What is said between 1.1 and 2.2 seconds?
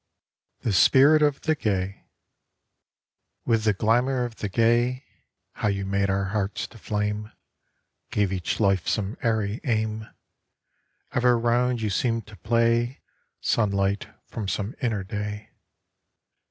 0f tft*